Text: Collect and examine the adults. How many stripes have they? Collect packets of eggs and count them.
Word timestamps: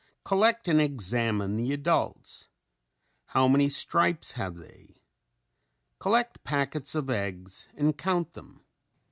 Collect 0.25 0.67
and 0.67 0.81
examine 0.81 1.57
the 1.57 1.71
adults. 1.73 2.49
How 3.27 3.47
many 3.47 3.69
stripes 3.69 4.31
have 4.31 4.55
they? 4.57 5.03
Collect 5.99 6.43
packets 6.43 6.95
of 6.95 7.11
eggs 7.11 7.69
and 7.75 7.95
count 7.95 8.33
them. 8.33 8.65